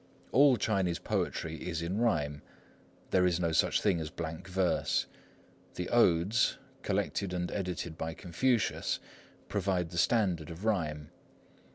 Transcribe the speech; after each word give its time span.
All 0.31 0.57
Chinese 0.57 0.97
poetry 0.97 1.57
is 1.57 1.83
in 1.83 1.99
rhyme; 1.99 2.41
there 3.11 3.23
is 3.27 3.39
no 3.39 3.51
such 3.51 3.83
thing 3.83 4.01
as 4.01 4.09
blank 4.09 4.47
verse. 4.49 5.05
The 5.75 5.89
Odes, 5.89 6.57
collected 6.81 7.33
and 7.33 7.51
edited 7.51 7.99
by 7.99 8.15
Confucius, 8.15 8.99
provide 9.47 9.91
the 9.91 9.99
standard 9.99 10.49
of 10.49 10.65
rhyme. 10.65 11.11